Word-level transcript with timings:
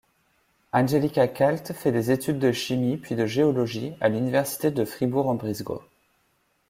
Angelika 0.73 1.27
Kalt 1.27 1.73
fait 1.73 1.91
des 1.91 2.09
études 2.09 2.39
de 2.39 2.51
chimie 2.51 2.97
puis 2.97 3.13
de 3.13 3.27
géologie 3.27 3.93
à 4.01 4.09
l'Université 4.09 4.71
de 4.71 4.83
Fribourg-en-Brisgau. 4.83 5.83